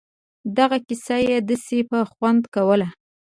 [0.57, 2.87] دغه کيسه يې داسې په خوند کوله.